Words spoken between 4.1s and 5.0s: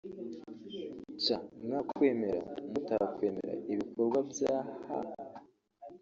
bya H